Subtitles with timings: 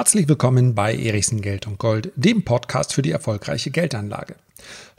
[0.00, 4.34] Herzlich willkommen bei Erichsen Geld und Gold, dem Podcast für die erfolgreiche Geldanlage.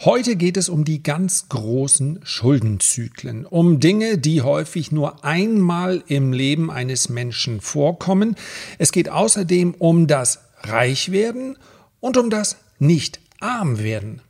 [0.01, 6.33] Heute geht es um die ganz großen Schuldenzyklen, um Dinge, die häufig nur einmal im
[6.33, 8.35] Leben eines Menschen vorkommen.
[8.77, 11.57] Es geht außerdem um das Reichwerden
[11.99, 14.21] und um das Nicht-Arm-Werden.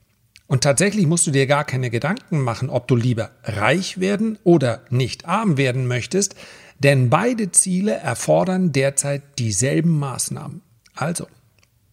[0.48, 4.84] Und tatsächlich musst du dir gar keine Gedanken machen, ob du lieber reich werden oder
[4.90, 6.36] nicht arm werden möchtest,
[6.84, 10.62] denn beide Ziele erfordern derzeit dieselben Maßnahmen.
[10.96, 11.28] Also,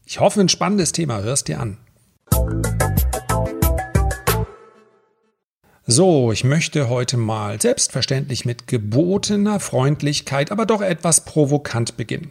[0.06, 1.76] ich hoffe, ein spannendes Thema, hörst dir an.
[5.86, 12.30] So, ich möchte heute mal selbstverständlich mit gebotener Freundlichkeit, aber doch etwas provokant beginnen.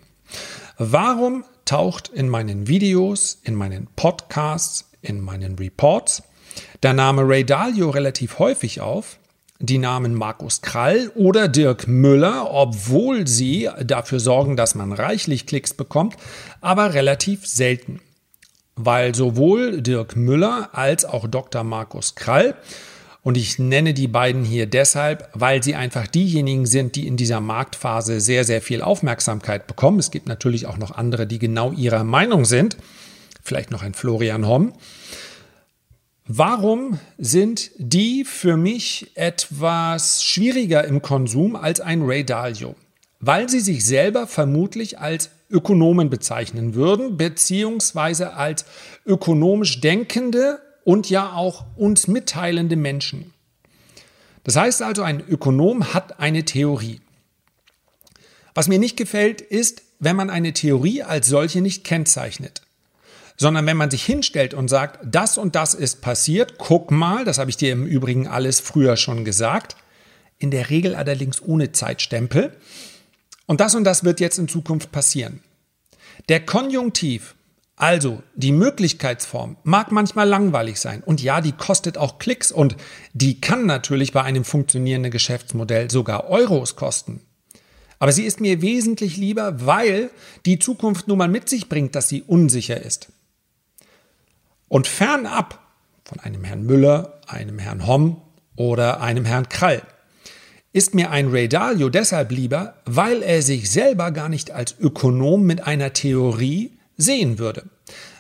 [0.80, 6.24] Warum taucht in meinen Videos, in meinen Podcasts, in meinen Reports
[6.82, 9.20] der Name Ray Dalio relativ häufig auf?
[9.60, 15.74] Die Namen Markus Krall oder Dirk Müller, obwohl sie dafür sorgen, dass man reichlich Klicks
[15.74, 16.16] bekommt,
[16.62, 18.02] aber relativ selten.
[18.76, 21.64] Weil sowohl Dirk Müller als auch Dr.
[21.64, 22.56] Markus Krall
[23.28, 27.42] und ich nenne die beiden hier deshalb, weil sie einfach diejenigen sind, die in dieser
[27.42, 30.00] Marktphase sehr, sehr viel Aufmerksamkeit bekommen.
[30.00, 32.78] Es gibt natürlich auch noch andere, die genau ihrer Meinung sind.
[33.44, 34.72] Vielleicht noch ein Florian Homm.
[36.30, 42.76] Warum sind die für mich etwas schwieriger im Konsum als ein Ray Dalio?
[43.22, 48.66] Weil sie sich selber vermutlich als Ökonomen bezeichnen würden, beziehungsweise als
[49.06, 53.34] ökonomisch denkende und ja auch uns mitteilende Menschen.
[54.44, 57.00] Das heißt also, ein Ökonom hat eine Theorie.
[58.54, 62.67] Was mir nicht gefällt, ist, wenn man eine Theorie als solche nicht kennzeichnet
[63.38, 67.38] sondern wenn man sich hinstellt und sagt, das und das ist passiert, guck mal, das
[67.38, 69.76] habe ich dir im Übrigen alles früher schon gesagt,
[70.40, 72.52] in der Regel allerdings ohne Zeitstempel,
[73.46, 75.42] und das und das wird jetzt in Zukunft passieren.
[76.28, 77.36] Der Konjunktiv,
[77.78, 82.76] also die Möglichkeitsform, mag manchmal langweilig sein und ja, die kostet auch Klicks und
[83.14, 87.22] die kann natürlich bei einem funktionierenden Geschäftsmodell sogar Euros kosten.
[88.00, 90.10] Aber sie ist mir wesentlich lieber, weil
[90.46, 93.08] die Zukunft nun mal mit sich bringt, dass sie unsicher ist.
[94.68, 95.60] Und fernab
[96.04, 98.22] von einem Herrn Müller, einem Herrn Homm
[98.56, 99.82] oder einem Herrn Krall
[100.74, 105.44] ist mir ein Ray Dalio deshalb lieber, weil er sich selber gar nicht als Ökonom
[105.44, 107.64] mit einer Theorie sehen würde,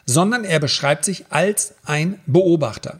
[0.06, 3.00] sondern er beschreibt sich als ein Beobachter.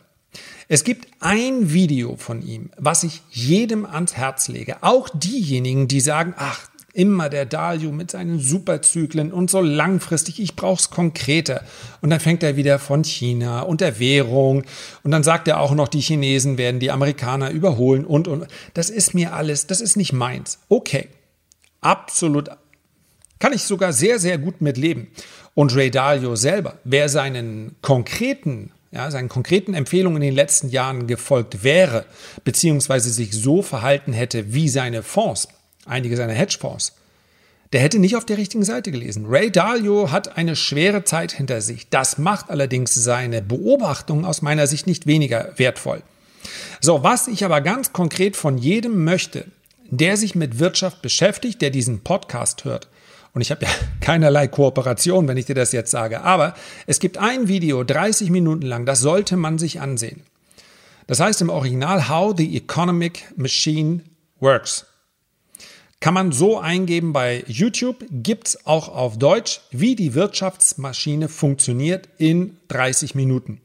[0.68, 6.02] Es gibt ein Video von ihm, was ich jedem ans Herz lege, auch diejenigen, die
[6.02, 11.62] sagen, ach, Immer der Dalio mit seinen Superzyklen und so langfristig, ich brauch's konkreter.
[12.02, 14.63] Und dann fängt er wieder von China und der Währung
[15.03, 18.47] und dann sagt er auch noch, die Chinesen werden die Amerikaner überholen und und.
[18.74, 20.57] Das ist mir alles, das ist nicht meins.
[20.69, 21.07] Okay,
[21.81, 22.50] absolut
[23.40, 25.12] kann ich sogar sehr, sehr gut mit leben.
[25.53, 31.07] Und Ray Dalio selber, wer seinen konkreten ja, seinen konkreten Empfehlungen in den letzten Jahren
[31.07, 32.06] gefolgt wäre,
[32.46, 35.50] beziehungsweise sich so verhalten hätte wie seine Fonds,
[35.88, 36.94] einige seiner Hedgefonds,
[37.74, 39.25] der hätte nicht auf der richtigen Seite gelesen.
[39.28, 41.90] Ray Dalio hat eine schwere Zeit hinter sich.
[41.90, 46.02] Das macht allerdings seine Beobachtung aus meiner Sicht nicht weniger wertvoll.
[46.80, 49.46] So, was ich aber ganz konkret von jedem möchte,
[49.90, 52.88] der sich mit Wirtschaft beschäftigt, der diesen Podcast hört,
[53.34, 53.72] und ich habe ja
[54.02, 56.56] keinerlei Kooperation, wenn ich dir das jetzt sage, aber
[56.86, 60.24] es gibt ein Video, 30 Minuten lang, das sollte man sich ansehen.
[61.06, 64.02] Das heißt im Original How the Economic Machine
[64.40, 64.86] Works.
[66.00, 72.08] Kann man so eingeben bei YouTube, gibt es auch auf Deutsch, wie die Wirtschaftsmaschine funktioniert
[72.19, 73.62] in 30 Minuten.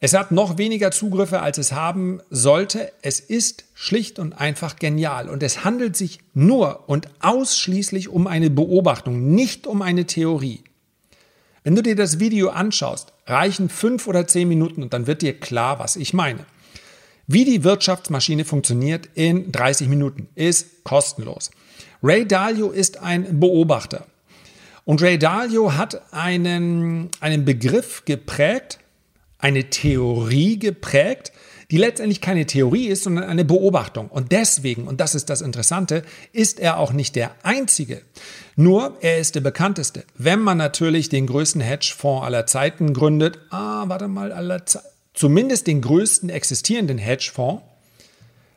[0.00, 2.92] Es hat noch weniger Zugriffe, als es haben sollte.
[3.02, 5.28] Es ist schlicht und einfach genial.
[5.28, 10.62] Und es handelt sich nur und ausschließlich um eine Beobachtung, nicht um eine Theorie.
[11.64, 15.38] Wenn du dir das Video anschaust, reichen fünf oder zehn Minuten und dann wird dir
[15.38, 16.46] klar, was ich meine.
[17.30, 21.50] Wie die Wirtschaftsmaschine funktioniert in 30 Minuten ist kostenlos.
[22.02, 24.06] Ray Dalio ist ein Beobachter.
[24.86, 28.78] Und Ray Dalio hat einen, einen Begriff geprägt,
[29.38, 31.32] eine Theorie geprägt,
[31.70, 34.08] die letztendlich keine Theorie ist, sondern eine Beobachtung.
[34.08, 38.00] Und deswegen, und das ist das Interessante, ist er auch nicht der Einzige.
[38.56, 40.04] Nur, er ist der bekannteste.
[40.16, 44.86] Wenn man natürlich den größten Hedgefonds aller Zeiten gründet, ah, warte mal, aller Zeiten
[45.18, 47.62] zumindest den größten existierenden Hedgefonds,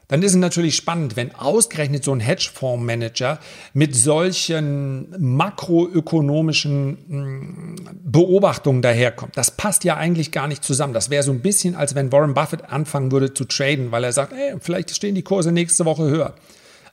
[0.07, 3.39] dann ist es natürlich spannend, wenn ausgerechnet so ein Hedgefondsmanager
[3.73, 9.37] mit solchen makroökonomischen hm, Beobachtungen daherkommt.
[9.37, 10.93] Das passt ja eigentlich gar nicht zusammen.
[10.93, 14.11] Das wäre so ein bisschen, als wenn Warren Buffett anfangen würde zu traden, weil er
[14.11, 16.35] sagt, ey, vielleicht stehen die Kurse nächste Woche höher.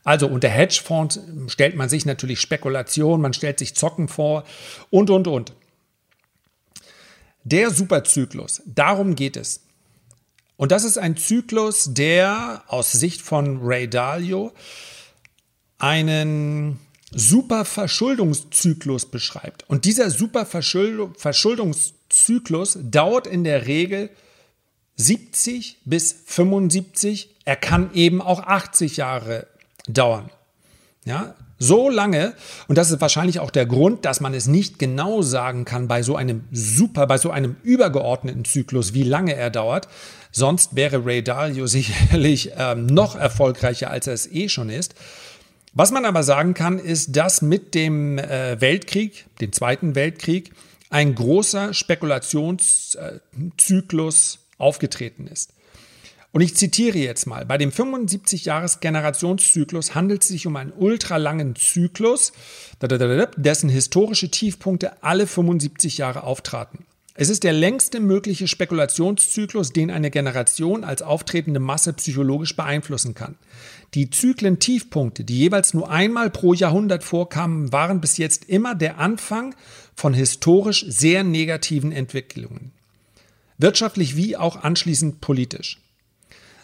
[0.05, 4.45] Also unter Hedgefonds stellt man sich natürlich Spekulation, man stellt sich Zocken vor
[4.91, 5.51] und, und, und.
[7.51, 9.61] Der Superzyklus, darum geht es.
[10.55, 14.51] Und das ist ein Zyklus, der aus Sicht von Ray Dalio
[15.79, 16.79] einen
[17.11, 19.67] Superverschuldungszyklus beschreibt.
[19.67, 24.11] Und dieser Superverschuldungszyklus dauert in der Regel
[24.97, 29.47] 70 bis 75, er kann eben auch 80 Jahre
[29.87, 30.29] dauern.
[31.05, 32.33] Ja, so lange,
[32.67, 36.03] und das ist wahrscheinlich auch der Grund, dass man es nicht genau sagen kann bei
[36.03, 39.89] so einem super, bei so einem übergeordneten Zyklus, wie lange er dauert.
[40.31, 44.95] Sonst wäre Ray Dalio sicherlich ähm, noch erfolgreicher, als er es eh schon ist.
[45.73, 50.53] Was man aber sagen kann, ist, dass mit dem äh, Weltkrieg, dem Zweiten Weltkrieg,
[50.89, 55.53] ein großer Spekulationszyklus aufgetreten ist.
[56.31, 62.31] Und ich zitiere jetzt mal, bei dem 75-Jahres-Generationszyklus handelt es sich um einen ultralangen Zyklus,
[62.81, 66.85] dessen historische Tiefpunkte alle 75 Jahre auftraten.
[67.21, 73.35] Es ist der längste mögliche Spekulationszyklus, den eine Generation als auftretende Masse psychologisch beeinflussen kann.
[73.93, 79.53] Die Zyklen-Tiefpunkte, die jeweils nur einmal pro Jahrhundert vorkamen, waren bis jetzt immer der Anfang
[79.95, 82.71] von historisch sehr negativen Entwicklungen.
[83.57, 85.81] Wirtschaftlich wie auch anschließend politisch.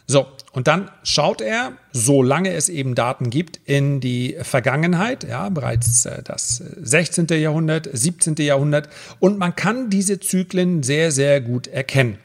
[0.07, 6.06] So, und dann schaut er, solange es eben Daten gibt, in die Vergangenheit, ja, bereits
[6.06, 7.28] äh, das 16.
[7.28, 8.36] Jahrhundert, 17.
[8.38, 12.19] Jahrhundert, und man kann diese Zyklen sehr, sehr gut erkennen.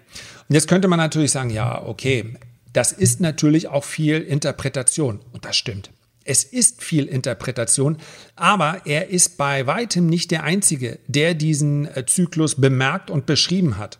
[0.48, 2.34] Und jetzt könnte man natürlich sagen, ja, okay,
[2.72, 5.20] das ist natürlich auch viel Interpretation.
[5.32, 5.90] Und das stimmt.
[6.24, 7.96] Es ist viel Interpretation,
[8.36, 13.78] aber er ist bei weitem nicht der Einzige, der diesen äh, Zyklus bemerkt und beschrieben
[13.78, 13.98] hat.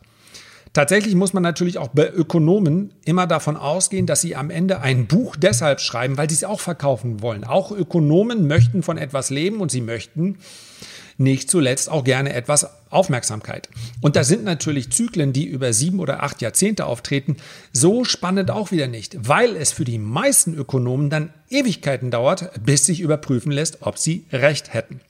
[0.73, 5.07] Tatsächlich muss man natürlich auch bei Ökonomen immer davon ausgehen, dass sie am Ende ein
[5.07, 7.43] Buch deshalb schreiben, weil sie es auch verkaufen wollen.
[7.43, 10.39] Auch Ökonomen möchten von etwas leben und sie möchten
[11.19, 13.69] nicht zuletzt auch gerne etwas Aufmerksamkeit.
[14.01, 17.37] Und da sind natürlich Zyklen, die über sieben oder acht Jahrzehnte auftreten,
[17.73, 22.87] so spannend auch wieder nicht, weil es für die meisten Ökonomen dann Ewigkeiten dauert, bis
[22.87, 25.01] sich überprüfen lässt, ob sie recht hätten.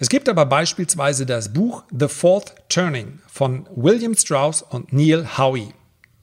[0.00, 5.74] Es gibt aber beispielsweise das Buch The Fourth Turning von William Strauss und Neil Howie.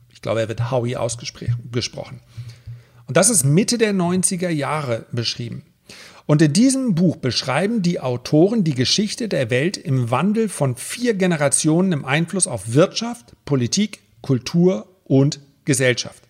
[0.09, 2.21] Ich glaube, er wird Howie ausgesprochen.
[3.05, 5.63] Und das ist Mitte der 90er Jahre beschrieben.
[6.25, 11.13] Und in diesem Buch beschreiben die Autoren die Geschichte der Welt im Wandel von vier
[11.13, 16.23] Generationen im Einfluss auf Wirtschaft, Politik, Kultur und Gesellschaft.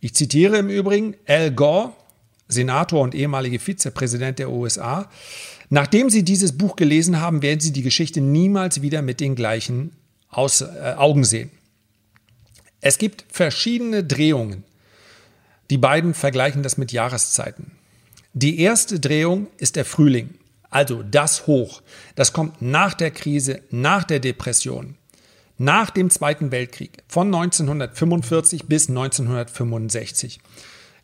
[0.00, 1.94] Ich zitiere im Übrigen Al Gore,
[2.46, 5.08] Senator und ehemalige Vizepräsident der USA,
[5.74, 9.96] Nachdem Sie dieses Buch gelesen haben, werden Sie die Geschichte niemals wieder mit den gleichen
[10.28, 11.50] Aus, äh, Augen sehen.
[12.82, 14.64] Es gibt verschiedene Drehungen.
[15.70, 17.70] Die beiden vergleichen das mit Jahreszeiten.
[18.34, 20.34] Die erste Drehung ist der Frühling,
[20.68, 21.80] also das Hoch.
[22.16, 24.96] Das kommt nach der Krise, nach der Depression,
[25.56, 30.38] nach dem Zweiten Weltkrieg von 1945 bis 1965.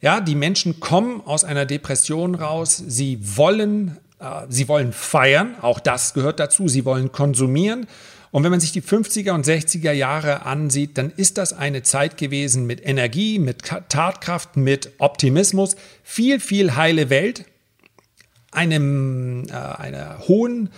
[0.03, 3.97] Ja, die Menschen kommen aus einer Depression raus, sie wollen
[4.49, 6.69] sie wollen feiern, auch das gehört dazu.
[6.69, 7.87] Sie wollen konsumieren.
[8.31, 12.19] Und wenn man sich die 50er und 60er Jahre ansieht, dann ist das eine Zeit
[12.19, 17.45] gewesen mit Energie, mit Tatkraft, mit Optimismus, viel, viel heile Welt,
[18.51, 20.71] einem, äh, einer hohen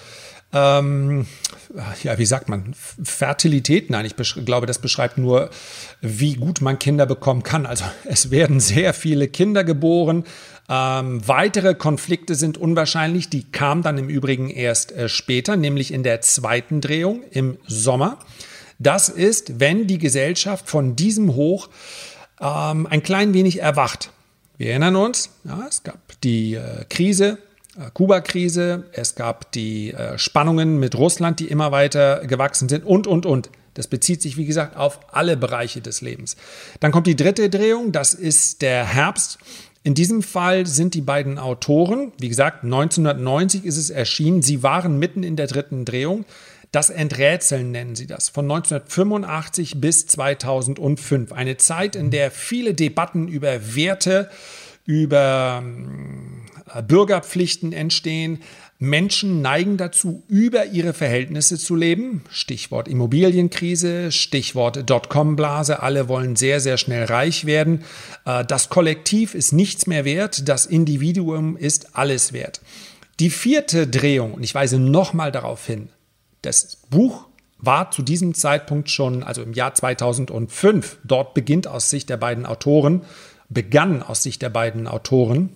[0.53, 1.27] ähm,
[2.03, 3.91] ja, wie sagt man, Fertilität?
[3.91, 5.51] Nein, ich glaube, das beschreibt nur,
[6.01, 7.67] wie gut man Kinder bekommen kann.
[7.67, 10.25] Also es werden sehr viele Kinder geboren.
[10.71, 13.29] Ähm, weitere Konflikte sind unwahrscheinlich.
[13.29, 18.21] Die kamen dann im Übrigen erst äh, später, nämlich in der zweiten Drehung im Sommer.
[18.79, 21.69] Das ist, wenn die Gesellschaft von diesem Hoch
[22.41, 24.11] ähm, ein klein wenig erwacht.
[24.59, 27.39] Wir erinnern uns, ja, es gab die äh, Krise
[27.77, 33.07] äh, Kuba-Krise, es gab die äh, Spannungen mit Russland, die immer weiter gewachsen sind und,
[33.07, 33.51] und, und.
[33.75, 36.37] Das bezieht sich, wie gesagt, auf alle Bereiche des Lebens.
[36.81, 39.39] Dann kommt die dritte Drehung, das ist der Herbst.
[39.83, 44.99] In diesem Fall sind die beiden Autoren, wie gesagt, 1990 ist es erschienen, sie waren
[44.99, 46.27] mitten in der dritten Drehung.
[46.71, 51.33] Das Enträtseln nennen sie das, von 1985 bis 2005.
[51.33, 54.31] Eine Zeit, in der viele Debatten über Werte,
[54.85, 55.63] über
[56.73, 58.41] äh, Bürgerpflichten entstehen.
[58.81, 62.23] Menschen neigen dazu, über ihre Verhältnisse zu leben.
[62.31, 65.83] Stichwort Immobilienkrise, Stichwort Dotcom-Blase.
[65.83, 67.85] Alle wollen sehr, sehr schnell reich werden.
[68.25, 70.49] Äh, das Kollektiv ist nichts mehr wert.
[70.49, 72.61] Das Individuum ist alles wert.
[73.21, 75.91] Die vierte Drehung, und ich weise nochmal darauf hin,
[76.41, 77.27] das Buch
[77.59, 82.47] war zu diesem Zeitpunkt schon, also im Jahr 2005, dort beginnt aus Sicht der beiden
[82.47, 83.03] Autoren
[83.51, 85.51] begann aus Sicht der beiden Autoren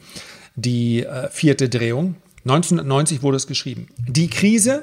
[0.56, 2.16] die äh, vierte Drehung.
[2.44, 3.88] 1990 wurde es geschrieben.
[4.06, 4.82] Die Krise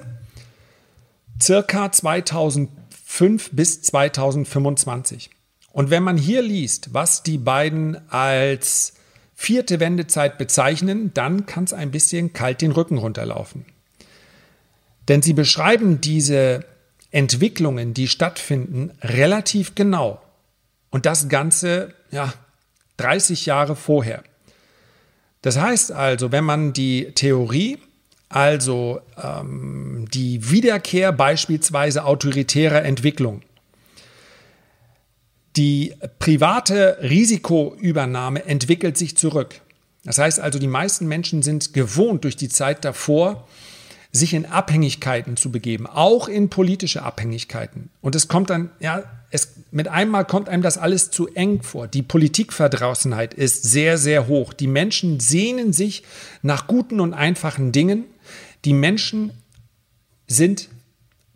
[1.39, 5.29] circa 2005 bis 2025.
[5.71, 8.93] Und wenn man hier liest, was die beiden als
[9.35, 13.65] vierte Wendezeit bezeichnen, dann kann es ein bisschen kalt den Rücken runterlaufen.
[15.07, 16.65] Denn sie beschreiben diese
[17.11, 20.21] Entwicklungen, die stattfinden, relativ genau.
[20.89, 22.33] Und das Ganze, ja,
[22.97, 24.23] 30 Jahre vorher.
[25.41, 27.79] Das heißt also, wenn man die Theorie,
[28.29, 33.41] also ähm, die Wiederkehr beispielsweise autoritärer Entwicklung,
[35.57, 39.61] die private Risikoübernahme entwickelt sich zurück.
[40.03, 43.47] Das heißt also, die meisten Menschen sind gewohnt durch die Zeit davor,
[44.11, 47.89] sich in Abhängigkeiten zu begeben, auch in politische Abhängigkeiten.
[48.01, 51.87] Und es kommt dann, ja, es, mit einmal kommt einem das alles zu eng vor.
[51.87, 54.51] Die Politikverdrossenheit ist sehr, sehr hoch.
[54.51, 56.03] Die Menschen sehnen sich
[56.41, 58.03] nach guten und einfachen Dingen.
[58.65, 59.31] Die Menschen
[60.27, 60.67] sind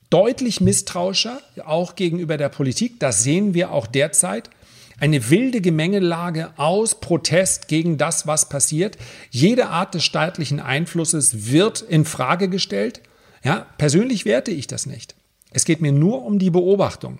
[0.10, 3.00] deutlich misstrauischer, auch gegenüber der Politik.
[3.00, 4.50] Das sehen wir auch derzeit
[5.00, 8.98] eine wilde Gemengelage aus Protest gegen das, was passiert.
[9.30, 13.02] Jede Art des staatlichen Einflusses wird in Frage gestellt.
[13.44, 15.16] Ja, persönlich werte ich das nicht.
[15.52, 17.20] Es geht mir nur um die Beobachtung.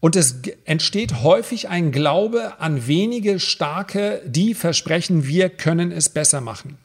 [0.00, 6.42] Und es entsteht häufig ein Glaube an wenige Starke, die versprechen, wir können es besser
[6.42, 6.76] machen.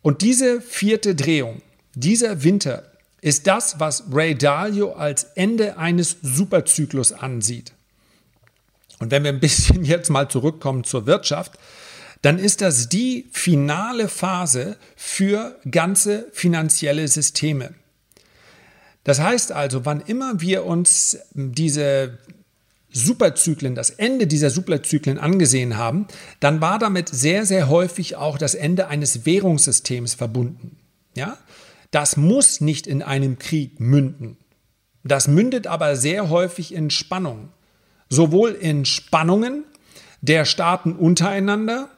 [0.00, 1.62] Und diese vierte Drehung,
[1.94, 2.84] dieser Winter,
[3.20, 7.72] ist das, was Ray Dalio als Ende eines Superzyklus ansieht.
[8.98, 11.58] Und wenn wir ein bisschen jetzt mal zurückkommen zur Wirtschaft,
[12.22, 17.74] dann ist das die finale Phase für ganze finanzielle Systeme.
[19.04, 22.18] Das heißt also, wann immer wir uns diese
[22.90, 26.06] Superzyklen, das Ende dieser Superzyklen angesehen haben,
[26.40, 30.78] dann war damit sehr, sehr häufig auch das Ende eines Währungssystems verbunden.
[31.14, 31.36] Ja?
[31.90, 34.38] Das muss nicht in einem Krieg münden.
[35.02, 37.50] Das mündet aber sehr häufig in Spannung
[38.08, 39.64] sowohl in Spannungen
[40.20, 41.88] der Staaten untereinander,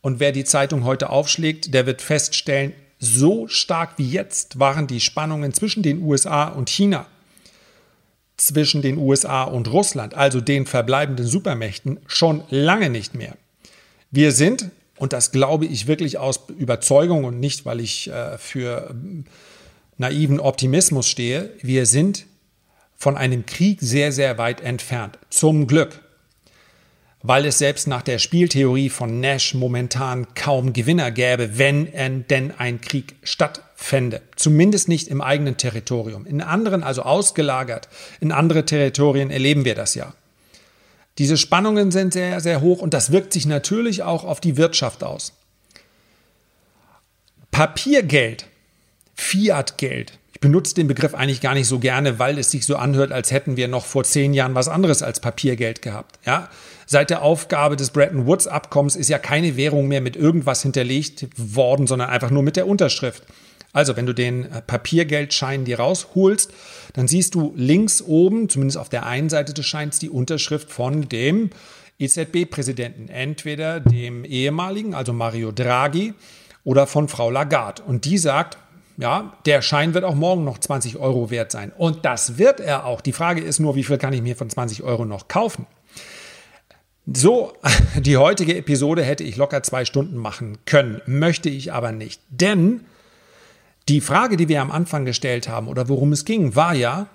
[0.00, 5.00] und wer die Zeitung heute aufschlägt, der wird feststellen, so stark wie jetzt waren die
[5.00, 7.06] Spannungen zwischen den USA und China,
[8.36, 13.36] zwischen den USA und Russland, also den verbleibenden Supermächten, schon lange nicht mehr.
[14.10, 18.94] Wir sind, und das glaube ich wirklich aus Überzeugung und nicht, weil ich äh, für
[19.98, 22.26] naiven Optimismus stehe, wir sind
[22.96, 25.18] von einem Krieg sehr, sehr weit entfernt.
[25.30, 26.00] Zum Glück.
[27.22, 32.80] Weil es selbst nach der Spieltheorie von Nash momentan kaum Gewinner gäbe, wenn denn ein
[32.80, 34.22] Krieg stattfände.
[34.36, 36.24] Zumindest nicht im eigenen Territorium.
[36.24, 37.88] In anderen, also ausgelagert,
[38.20, 40.14] in andere Territorien erleben wir das ja.
[41.18, 45.02] Diese Spannungen sind sehr, sehr hoch und das wirkt sich natürlich auch auf die Wirtschaft
[45.02, 45.32] aus.
[47.50, 48.46] Papiergeld,
[49.14, 53.10] Fiatgeld, ich benutze den Begriff eigentlich gar nicht so gerne, weil es sich so anhört,
[53.10, 56.18] als hätten wir noch vor zehn Jahren was anderes als Papiergeld gehabt.
[56.26, 56.50] Ja?
[56.84, 61.86] Seit der Aufgabe des Bretton Woods-Abkommens ist ja keine Währung mehr mit irgendwas hinterlegt worden,
[61.86, 63.22] sondern einfach nur mit der Unterschrift.
[63.72, 66.52] Also, wenn du den äh, Papiergeldschein dir rausholst,
[66.92, 71.08] dann siehst du links oben, zumindest auf der einen Seite des Scheins, die Unterschrift von
[71.08, 71.48] dem
[71.98, 76.12] EZB-Präsidenten, entweder dem ehemaligen, also Mario Draghi,
[76.62, 77.82] oder von Frau Lagarde.
[77.84, 78.58] Und die sagt,
[78.98, 81.72] ja, der Schein wird auch morgen noch 20 Euro wert sein.
[81.76, 83.00] Und das wird er auch.
[83.00, 85.66] Die Frage ist nur, wie viel kann ich mir von 20 Euro noch kaufen?
[87.12, 87.52] So,
[87.96, 92.20] die heutige Episode hätte ich locker zwei Stunden machen können, möchte ich aber nicht.
[92.30, 92.86] Denn
[93.88, 97.06] die Frage, die wir am Anfang gestellt haben oder worum es ging, war ja,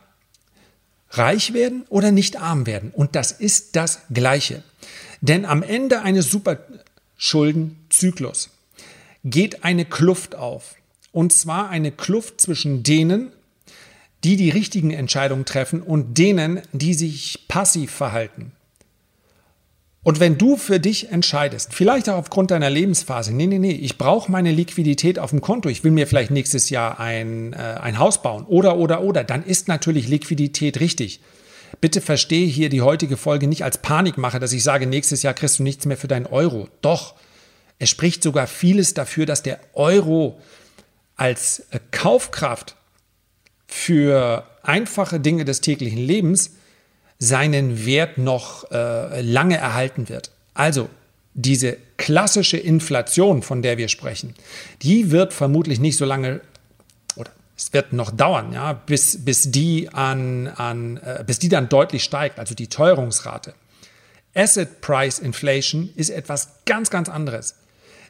[1.10, 2.92] reich werden oder nicht arm werden.
[2.92, 4.64] Und das ist das Gleiche.
[5.20, 8.50] Denn am Ende eines Superschuldenzyklus
[9.24, 10.76] geht eine Kluft auf.
[11.12, 13.32] Und zwar eine Kluft zwischen denen,
[14.24, 18.52] die die richtigen Entscheidungen treffen und denen, die sich passiv verhalten.
[20.04, 24.00] Und wenn du für dich entscheidest, vielleicht auch aufgrund deiner Lebensphase, nee, nee, nee, ich
[24.00, 28.00] brauche meine Liquidität auf dem Konto, ich will mir vielleicht nächstes Jahr ein, äh, ein
[28.00, 31.22] Haus bauen oder, oder, oder, dann ist natürlich Liquidität richtig.
[31.82, 35.60] Bitte verstehe hier die heutige Folge nicht als Panikmache, dass ich sage, nächstes Jahr kriegst
[35.60, 36.68] du nichts mehr für deinen Euro.
[36.82, 37.14] Doch,
[37.78, 40.40] es spricht sogar vieles dafür, dass der Euro
[41.16, 42.76] als äh, Kaufkraft
[43.68, 46.52] für einfache Dinge des täglichen Lebens
[47.20, 50.32] seinen Wert noch äh, lange erhalten wird.
[50.54, 50.90] Also
[51.34, 54.36] diese klassische Inflation, von der wir sprechen,
[54.82, 56.42] die wird vermutlich nicht so lange
[57.16, 61.70] oder es wird noch dauern, ja, bis, bis, die, an, an, äh, bis die dann
[61.70, 63.54] deutlich steigt, also die Teuerungsrate.
[64.34, 67.56] Asset Price Inflation ist etwas ganz, ganz anderes.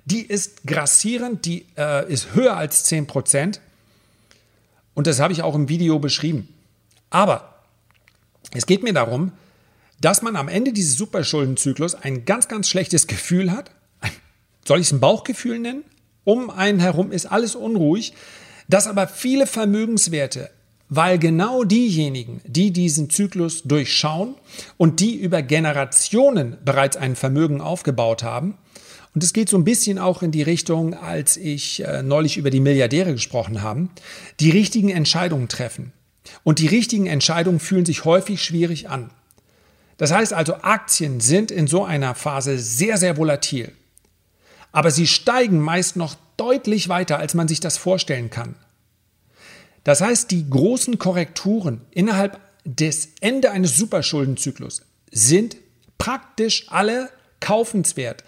[0.05, 3.61] Die ist grassierend, die äh, ist höher als 10 Prozent.
[4.93, 6.49] Und das habe ich auch im Video beschrieben.
[7.09, 7.55] Aber
[8.53, 9.31] es geht mir darum,
[10.01, 13.71] dass man am Ende dieses Superschuldenzyklus ein ganz, ganz schlechtes Gefühl hat.
[14.65, 15.83] Soll ich es ein Bauchgefühl nennen?
[16.23, 18.13] Um einen herum ist alles unruhig,
[18.67, 20.49] dass aber viele Vermögenswerte,
[20.89, 24.35] weil genau diejenigen, die diesen Zyklus durchschauen
[24.77, 28.57] und die über Generationen bereits ein Vermögen aufgebaut haben,
[29.13, 32.49] und es geht so ein bisschen auch in die Richtung, als ich äh, neulich über
[32.49, 33.89] die Milliardäre gesprochen habe,
[34.39, 35.91] die richtigen Entscheidungen treffen.
[36.43, 39.09] Und die richtigen Entscheidungen fühlen sich häufig schwierig an.
[39.97, 43.71] Das heißt also, Aktien sind in so einer Phase sehr, sehr volatil.
[44.71, 48.55] Aber sie steigen meist noch deutlich weiter, als man sich das vorstellen kann.
[49.83, 55.57] Das heißt, die großen Korrekturen innerhalb des Ende eines Superschuldenzyklus sind
[55.97, 58.23] praktisch alle kaufenswert.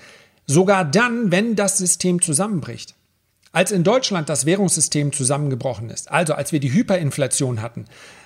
[0.46, 2.96] Sogar dann, wenn das System zusammenbricht.
[3.52, 7.86] Als in Deutschland das Währungssystem zusammengebrochen ist, also als wir die Hyperinflation hatten,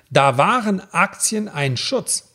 [0.09, 2.29] da waren Aktien ein Schutz.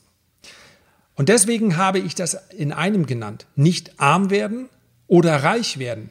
[1.14, 3.46] Und deswegen habe ich das in einem genannt.
[3.56, 4.68] Nicht arm werden
[5.06, 6.10] oder reich werden.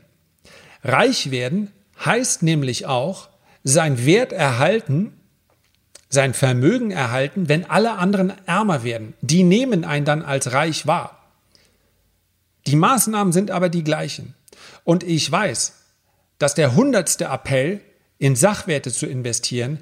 [0.83, 1.71] Reich werden
[2.03, 3.29] heißt nämlich auch,
[3.63, 5.13] sein Wert erhalten,
[6.09, 9.13] sein Vermögen erhalten, wenn alle anderen ärmer werden.
[9.21, 11.20] Die nehmen einen dann als reich wahr.
[12.67, 14.35] Die Maßnahmen sind aber die gleichen.
[14.83, 15.73] Und ich weiß,
[16.37, 17.81] dass der hundertste Appell,
[18.17, 19.79] in Sachwerte zu investieren,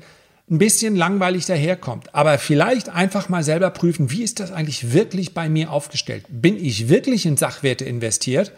[0.50, 2.16] ein bisschen langweilig daherkommt.
[2.16, 6.26] Aber vielleicht einfach mal selber prüfen, wie ist das eigentlich wirklich bei mir aufgestellt?
[6.30, 8.52] Bin ich wirklich in Sachwerte investiert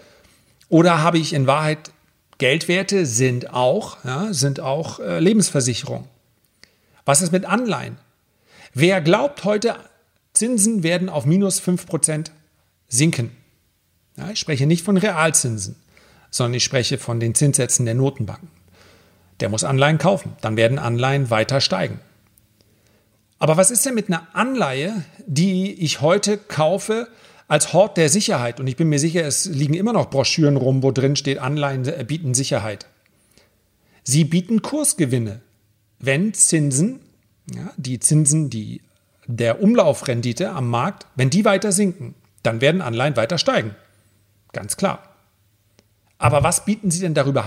[0.69, 1.91] oder habe ich in Wahrheit
[2.37, 6.07] Geldwerte sind auch, ja, sind auch äh, Lebensversicherung.
[7.05, 7.99] Was ist mit Anleihen?
[8.73, 9.75] Wer glaubt heute,
[10.33, 12.31] Zinsen werden auf minus 5%
[12.87, 13.29] sinken?
[14.21, 15.75] Ja, ich spreche nicht von Realzinsen
[16.31, 18.49] sondern ich spreche von den Zinssätzen der Notenbanken.
[19.41, 21.99] Der muss Anleihen kaufen, dann werden Anleihen weiter steigen.
[23.37, 27.07] Aber was ist denn mit einer Anleihe, die ich heute kaufe
[27.47, 28.59] als Hort der Sicherheit?
[28.59, 31.83] Und ich bin mir sicher, es liegen immer noch Broschüren rum, wo drin steht, Anleihen
[32.05, 32.85] bieten Sicherheit.
[34.03, 35.41] Sie bieten Kursgewinne,
[35.99, 37.01] wenn Zinsen,
[37.53, 38.81] ja, die Zinsen, die
[39.25, 43.75] der Umlaufrendite am Markt, wenn die weiter sinken, dann werden Anleihen weiter steigen.
[44.53, 45.03] Ganz klar.
[46.17, 47.41] Aber was bieten Sie denn darüber,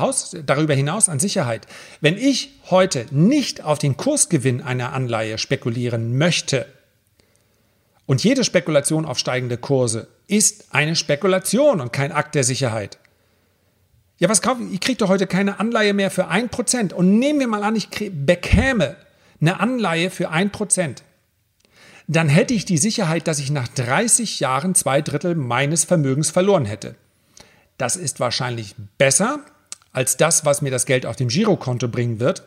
[0.75, 1.67] hinaus an Sicherheit?
[2.01, 6.67] Wenn ich heute nicht auf den Kursgewinn einer Anleihe spekulieren möchte,
[8.07, 12.99] und jede Spekulation auf steigende Kurse ist eine Spekulation und kein Akt der Sicherheit.
[14.19, 14.75] Ja, was kaufe ich?
[14.75, 16.93] Ich kriege doch heute keine Anleihe mehr für 1%.
[16.93, 18.97] Und nehmen wir mal an, ich bekäme
[19.41, 20.99] eine Anleihe für 1%.
[22.07, 26.67] Dann hätte ich die Sicherheit, dass ich nach 30 Jahren zwei Drittel meines Vermögens verloren
[26.67, 26.97] hätte.
[27.79, 29.41] Das ist wahrscheinlich besser
[29.93, 32.45] als das, was mir das Geld auf dem Girokonto bringen wird.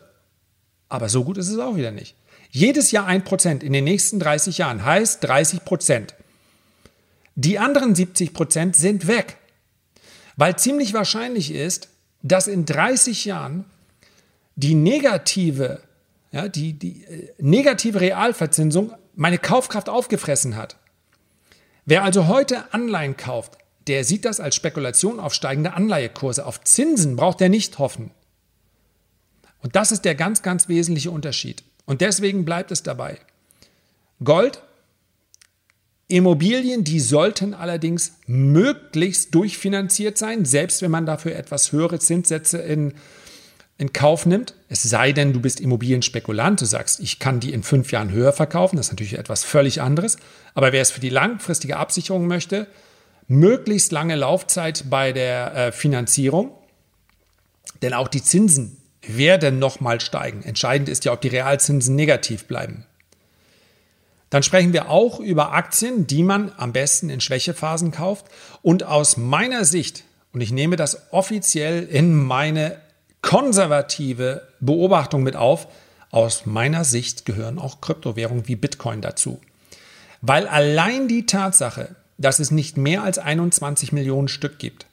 [0.88, 2.14] Aber so gut ist es auch wieder nicht.
[2.50, 6.14] Jedes Jahr ein Prozent in den nächsten 30 Jahren heißt 30 Prozent.
[7.34, 9.36] Die anderen 70 Prozent sind weg.
[10.36, 11.88] Weil ziemlich wahrscheinlich ist,
[12.22, 13.64] dass in 30 Jahren
[14.56, 15.80] die negative,
[16.32, 20.76] ja, die, die äh, negative Realverzinsung meine Kaufkraft aufgefressen hat.
[21.84, 26.46] Wer also heute Anleihen kauft, der sieht das als Spekulation auf steigende Anleihekurse.
[26.46, 28.12] Auf Zinsen braucht er nicht hoffen.
[29.60, 31.64] Und das ist der ganz, ganz wesentliche Unterschied.
[31.84, 33.18] Und deswegen bleibt es dabei.
[34.22, 34.62] Gold,
[36.06, 42.94] Immobilien, die sollten allerdings möglichst durchfinanziert sein, selbst wenn man dafür etwas höhere Zinssätze in,
[43.78, 44.54] in Kauf nimmt.
[44.68, 48.32] Es sei denn, du bist Immobilienspekulant, du sagst, ich kann die in fünf Jahren höher
[48.32, 50.18] verkaufen, das ist natürlich etwas völlig anderes.
[50.54, 52.66] Aber wer es für die langfristige Absicherung möchte,
[53.28, 56.50] möglichst lange Laufzeit bei der äh, Finanzierung,
[57.82, 60.42] denn auch die Zinsen werden nochmal steigen.
[60.42, 62.84] Entscheidend ist ja, ob die Realzinsen negativ bleiben.
[64.30, 68.26] Dann sprechen wir auch über Aktien, die man am besten in Schwächephasen kauft.
[68.60, 72.76] Und aus meiner Sicht, und ich nehme das offiziell in meine
[73.22, 75.68] konservative Beobachtung mit auf,
[76.10, 79.40] aus meiner Sicht gehören auch Kryptowährungen wie Bitcoin dazu.
[80.20, 84.86] Weil allein die Tatsache, dass es nicht mehr als 21 Millionen Stück gibt,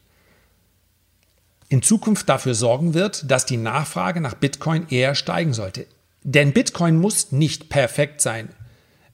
[1.67, 5.87] in Zukunft dafür sorgen wird, dass die Nachfrage nach Bitcoin eher steigen sollte.
[6.23, 8.49] Denn Bitcoin muss nicht perfekt sein.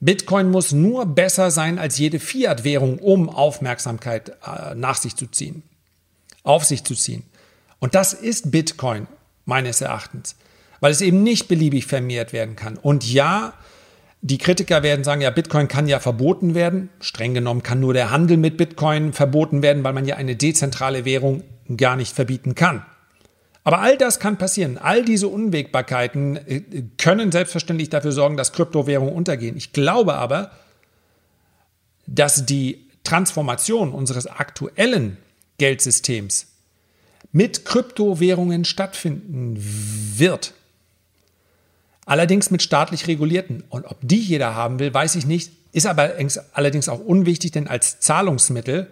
[0.00, 5.62] Bitcoin muss nur besser sein als jede Fiat-Währung, um Aufmerksamkeit äh, nach sich zu ziehen,
[6.42, 7.22] auf sich zu ziehen.
[7.82, 9.08] Und das ist Bitcoin
[9.44, 10.36] meines Erachtens,
[10.78, 12.76] weil es eben nicht beliebig vermehrt werden kann.
[12.76, 13.54] Und ja,
[14.24, 16.90] Die Kritiker werden sagen, ja, Bitcoin kann ja verboten werden.
[17.00, 21.04] Streng genommen kann nur der Handel mit Bitcoin verboten werden, weil man ja eine dezentrale
[21.04, 21.42] Währung
[21.76, 22.86] gar nicht verbieten kann.
[23.64, 24.78] Aber all das kann passieren.
[24.78, 26.62] All diese Unwägbarkeiten äh,
[26.98, 29.56] können selbstverständlich dafür sorgen, dass Kryptowährungen untergehen.
[29.56, 30.52] Ich glaube aber,
[32.06, 35.16] dass die Transformation unseres aktuellen
[35.58, 36.46] Geldsystems
[37.32, 40.52] mit Kryptowährungen stattfinden wird.
[42.04, 43.64] Allerdings mit staatlich regulierten.
[43.68, 45.52] Und ob die jeder haben will, weiß ich nicht.
[45.72, 46.10] Ist aber
[46.52, 48.88] allerdings auch unwichtig, denn als Zahlungsmittel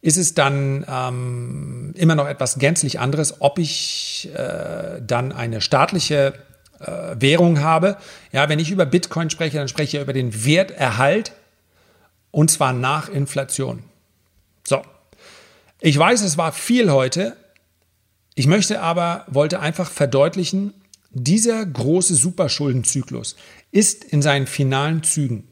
[0.00, 6.34] ist es dann ähm, immer noch etwas gänzlich anderes, ob ich äh, dann eine staatliche
[6.78, 7.96] äh, Währung habe.
[8.30, 11.32] Ja, wenn ich über Bitcoin spreche, dann spreche ich über den Werterhalt
[12.30, 13.82] und zwar nach Inflation.
[14.62, 14.82] So.
[15.80, 17.36] Ich weiß, es war viel heute.
[18.34, 20.74] Ich möchte aber, wollte einfach verdeutlichen,
[21.10, 23.36] dieser große Superschuldenzyklus
[23.70, 25.48] ist in seinen finalen Zügen.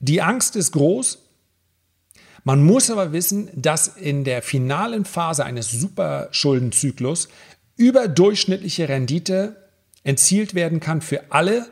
[0.00, 1.18] Die Angst ist groß,
[2.44, 7.28] man muss aber wissen, dass in der finalen Phase eines Superschuldenzyklus
[7.76, 9.56] überdurchschnittliche Rendite
[10.02, 11.66] erzielt werden kann für alle,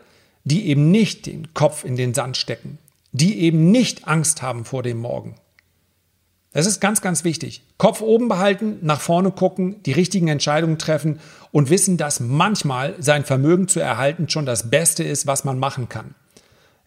[0.44, 2.78] die eben nicht den Kopf in den Sand stecken,
[3.12, 5.34] die eben nicht Angst haben vor dem Morgen.
[6.52, 7.62] Das ist ganz, ganz wichtig.
[7.78, 11.18] Kopf oben behalten, nach vorne gucken, die richtigen Entscheidungen treffen
[11.50, 15.88] und wissen, dass manchmal sein Vermögen zu erhalten schon das Beste ist, was man machen
[15.88, 16.14] kann.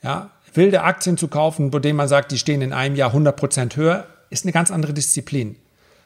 [0.03, 3.75] Ja, wilde Aktien zu kaufen, bei denen man sagt, die stehen in einem Jahr 100%
[3.75, 5.55] höher, ist eine ganz andere Disziplin.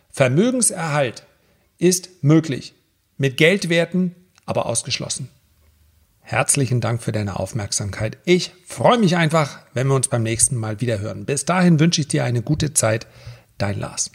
[0.09, 1.25] Vermögenserhalt
[1.77, 2.73] ist möglich,
[3.17, 5.29] mit Geldwerten aber ausgeschlossen.
[6.21, 8.17] Herzlichen Dank für deine Aufmerksamkeit.
[8.23, 11.25] Ich freue mich einfach, wenn wir uns beim nächsten Mal wieder hören.
[11.25, 13.07] Bis dahin wünsche ich dir eine gute Zeit.
[13.59, 14.09] Dein Lars.